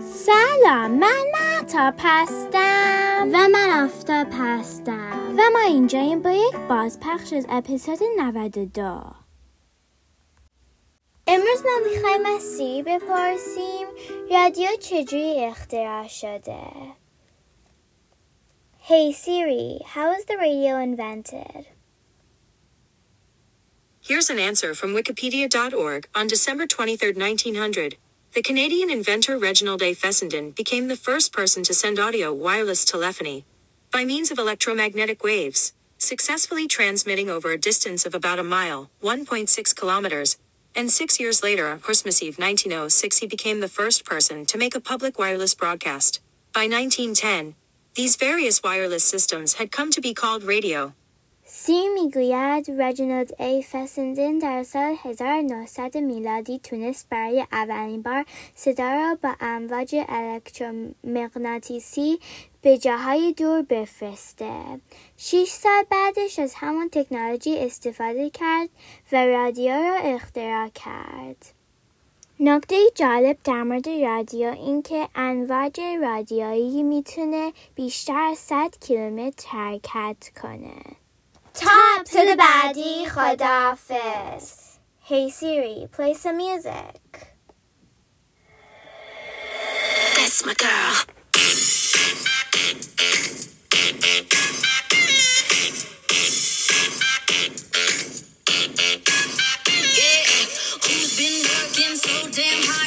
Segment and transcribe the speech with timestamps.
[0.00, 7.46] سلام من مهتاب هستم و من آفتاب هستم و ما اینجاییم با یک بازپخش از
[7.48, 9.02] اپیزود 92
[11.26, 13.86] امروز ما می‌خوایم از سیری بپرسیم
[14.30, 16.60] رادیو چجوری اختراع شده
[18.88, 21.66] Hey Siri, how was the radio invented?
[24.00, 26.06] Here's an answer from Wikipedia.org.
[26.14, 27.96] On December 23, 1900,
[28.36, 29.94] the Canadian inventor Reginald A.
[29.94, 33.46] Fessenden became the first person to send audio wireless telephony
[33.90, 39.74] by means of electromagnetic waves, successfully transmitting over a distance of about a mile, 1.6
[39.74, 40.36] kilometers.
[40.74, 44.74] And six years later, on Christmas Eve 1906, he became the first person to make
[44.74, 46.20] a public wireless broadcast.
[46.52, 47.54] By 1910,
[47.94, 50.92] these various wireless systems had come to be called radio.
[51.48, 59.18] سی می‌گوید رجینالد ای فسندن در سال 1900 میلادی تونست برای اولین بار صدا را
[59.22, 62.18] با امواج الکترومغناطیسی
[62.62, 64.50] به جاهای دور بفرسته.
[65.16, 68.68] شیش سال بعدش از همان تکنولوژی استفاده کرد
[69.12, 71.46] و رادیو را اختراع کرد.
[72.40, 80.30] نکته جالب در مورد رادیو این که امواج رادیویی می‌تونه بیشتر از 100 کیلومتر حرکت
[80.42, 81.05] کنه.
[82.16, 84.52] تو بعدی خداحافظ
[85.08, 87.02] Hey Siri, play some music.
[90.16, 90.94] That's my girl.
[100.00, 100.22] Yeah,
[100.84, 102.85] who's been working so damn hard?